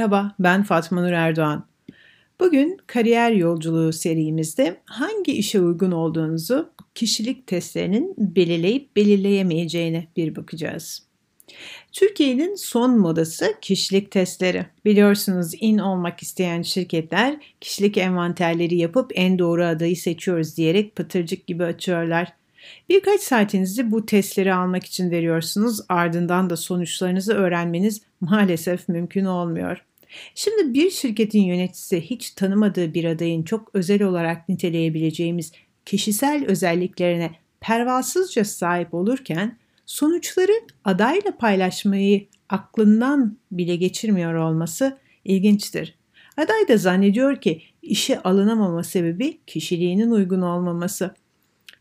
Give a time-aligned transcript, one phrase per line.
[0.00, 1.66] Merhaba, ben Fatma Nur Erdoğan.
[2.40, 11.02] Bugün kariyer yolculuğu serimizde hangi işe uygun olduğunuzu kişilik testlerinin belirleyip belirleyemeyeceğine bir bakacağız.
[11.92, 14.66] Türkiye'nin son modası kişilik testleri.
[14.84, 21.64] Biliyorsunuz in olmak isteyen şirketler kişilik envanterleri yapıp en doğru adayı seçiyoruz diyerek pıtırcık gibi
[21.64, 22.32] açıyorlar.
[22.88, 25.80] Birkaç saatinizi bu testleri almak için veriyorsunuz.
[25.88, 29.84] Ardından da sonuçlarınızı öğrenmeniz maalesef mümkün olmuyor.
[30.34, 35.52] Şimdi bir şirketin yöneticisi hiç tanımadığı bir adayın çok özel olarak niteleyebileceğimiz
[35.86, 40.52] kişisel özelliklerine pervasızca sahip olurken sonuçları
[40.84, 45.94] adayla paylaşmayı aklından bile geçirmiyor olması ilginçtir.
[46.36, 51.14] Aday da zannediyor ki işe alınamama sebebi kişiliğinin uygun olmaması.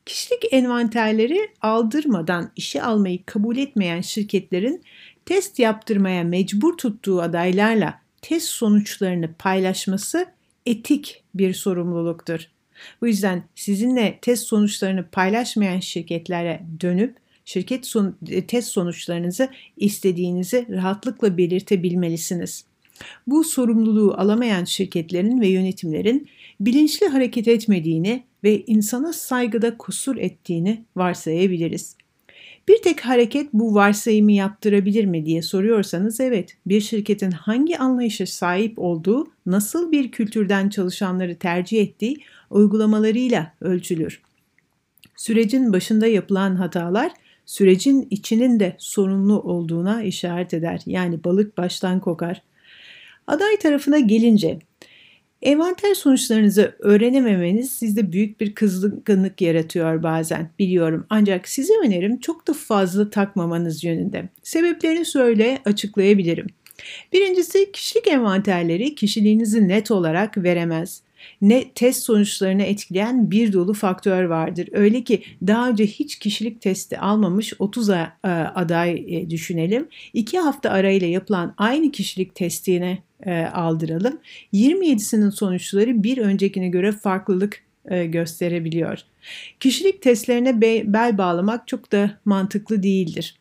[0.05, 4.83] Kişilik envanterleri aldırmadan işe almayı kabul etmeyen şirketlerin
[5.25, 10.25] test yaptırmaya mecbur tuttuğu adaylarla test sonuçlarını paylaşması
[10.65, 12.47] etik bir sorumluluktur.
[13.01, 18.15] Bu yüzden sizinle test sonuçlarını paylaşmayan şirketlere dönüp şirket son,
[18.47, 22.65] test sonuçlarınızı istediğinizi rahatlıkla belirtebilmelisiniz.
[23.27, 31.95] Bu sorumluluğu alamayan şirketlerin ve yönetimlerin bilinçli hareket etmediğini ve insana saygıda kusur ettiğini varsayabiliriz.
[32.67, 38.79] Bir tek hareket bu varsayımı yaptırabilir mi diye soruyorsanız evet, bir şirketin hangi anlayışa sahip
[38.79, 42.17] olduğu, nasıl bir kültürden çalışanları tercih ettiği
[42.49, 44.21] uygulamalarıyla ölçülür.
[45.15, 47.11] Sürecin başında yapılan hatalar
[47.45, 50.81] sürecin içinin de sorunlu olduğuna işaret eder.
[50.85, 52.41] Yani balık baştan kokar.
[53.27, 54.59] Aday tarafına gelince
[55.41, 61.05] Envanter sonuçlarınızı öğrenememeniz sizde büyük bir kızgınlık yaratıyor bazen biliyorum.
[61.09, 64.29] Ancak size önerim çok da fazla takmamanız yönünde.
[64.43, 66.47] Sebeplerini söyle açıklayabilirim.
[67.13, 71.01] Birincisi kişilik envanterleri kişiliğinizi net olarak veremez.
[71.41, 74.69] Ne test sonuçlarını etkileyen bir dolu faktör vardır.
[74.71, 77.89] Öyle ki daha önce hiç kişilik testi almamış 30
[78.23, 79.87] aday e, düşünelim.
[80.13, 84.19] 2 hafta arayla yapılan aynı kişilik testine e, aldıralım.
[84.53, 88.99] 27'sinin sonuçları bir öncekine göre farklılık e, gösterebiliyor.
[89.59, 93.35] Kişilik testlerine bel bağlamak çok da mantıklı değildir.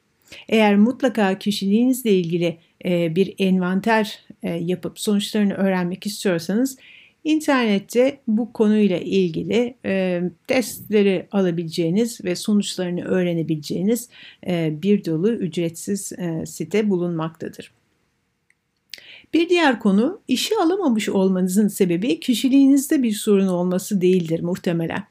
[0.49, 6.77] Eğer mutlaka kişiliğinizle ilgili e, bir envanter e, yapıp sonuçlarını öğrenmek istiyorsanız
[7.25, 14.09] internette bu konuyla ilgili e, testleri alabileceğiniz ve sonuçlarını öğrenebileceğiniz
[14.47, 17.78] e, bir dolu ücretsiz e, site bulunmaktadır.
[19.33, 25.05] Bir diğer konu işi alamamış olmanızın sebebi kişiliğinizde bir sorun olması değildir muhtemelen.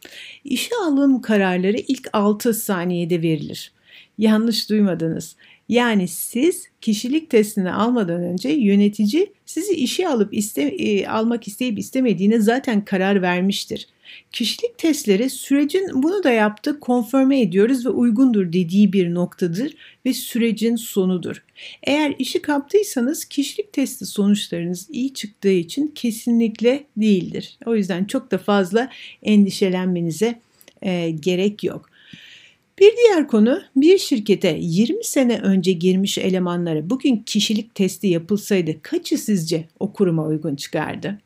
[0.44, 3.72] İşe alım kararları ilk 6 saniyede verilir.
[4.18, 5.36] Yanlış duymadınız.
[5.70, 12.40] Yani siz kişilik testini almadan önce yönetici sizi işe alıp iste, e, almak isteyip istemediğine
[12.40, 13.88] zaten karar vermiştir.
[14.32, 19.74] Kişilik testleri sürecin bunu da yaptı, konfirme ediyoruz ve uygundur dediği bir noktadır
[20.06, 21.44] ve sürecin sonudur.
[21.84, 27.58] Eğer işi kaptıysanız kişilik testi sonuçlarınız iyi çıktığı için kesinlikle değildir.
[27.66, 28.90] O yüzden çok da fazla
[29.24, 30.40] endişelenmenize
[30.82, 31.90] e, gerek yok.
[32.80, 39.18] Bir diğer konu bir şirkete 20 sene önce girmiş elemanlara bugün kişilik testi yapılsaydı kaçı
[39.18, 41.18] sizce o kuruma uygun çıkardı?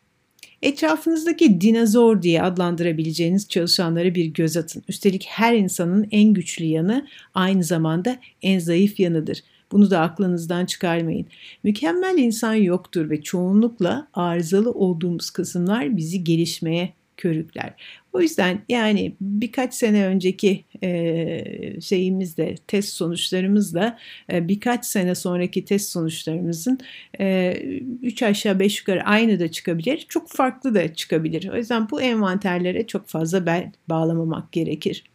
[0.62, 4.84] Etrafınızdaki dinozor diye adlandırabileceğiniz çalışanlara bir göz atın.
[4.88, 9.44] Üstelik her insanın en güçlü yanı aynı zamanda en zayıf yanıdır.
[9.72, 11.26] Bunu da aklınızdan çıkarmayın.
[11.64, 17.74] Mükemmel insan yoktur ve çoğunlukla arızalı olduğumuz kısımlar bizi gelişmeye körükler.
[18.14, 23.98] O yüzden yani birkaç sene önceki e, şeyimizde test sonuçlarımızla
[24.32, 26.80] e, birkaç sene sonraki test sonuçlarımızın
[27.20, 27.54] e,
[28.02, 30.06] 3 aşağı 5 yukarı aynı da çıkabilir.
[30.10, 31.50] Çok farklı da çıkabilir.
[31.50, 33.46] O yüzden bu envanterlere çok fazla
[33.90, 35.11] bağlamamak gerekir.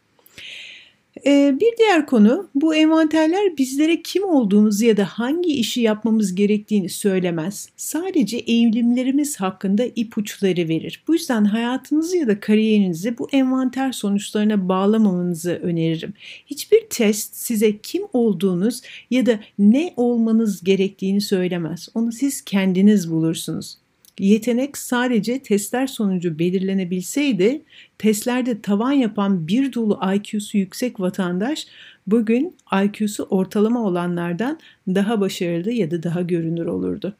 [1.24, 6.88] Ee, bir diğer konu bu envanterler bizlere kim olduğumuzu ya da hangi işi yapmamız gerektiğini
[6.88, 7.68] söylemez.
[7.76, 11.04] Sadece eğilimlerimiz hakkında ipuçları verir.
[11.08, 16.14] Bu yüzden hayatınızı ya da kariyerinizi bu envanter sonuçlarına bağlamamanızı öneririm.
[16.46, 18.80] Hiçbir test size kim olduğunuz
[19.10, 21.88] ya da ne olmanız gerektiğini söylemez.
[21.94, 23.78] Onu siz kendiniz bulursunuz.
[24.18, 27.62] Yetenek sadece testler sonucu belirlenebilseydi,
[27.98, 31.66] testlerde tavan yapan bir dolu IQ'su yüksek vatandaş
[32.06, 34.58] bugün IQ'su ortalama olanlardan
[34.88, 37.16] daha başarılı ya da daha görünür olurdu.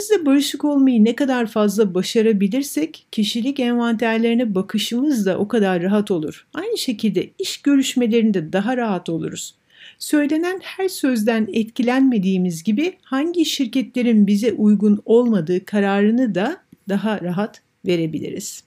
[0.00, 6.10] Biz de barışık olmayı ne kadar fazla başarabilirsek kişilik envanterlerine bakışımız da o kadar rahat
[6.10, 6.46] olur.
[6.54, 9.54] Aynı şekilde iş görüşmelerinde daha rahat oluruz.
[9.98, 16.56] Söylenen her sözden etkilenmediğimiz gibi hangi şirketlerin bize uygun olmadığı kararını da
[16.88, 18.64] daha rahat verebiliriz.